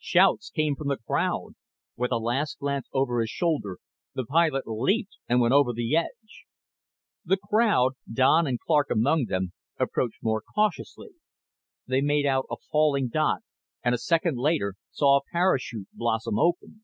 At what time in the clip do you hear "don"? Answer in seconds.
8.12-8.48